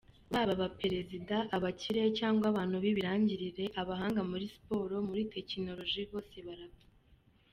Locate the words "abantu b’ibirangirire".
2.51-3.65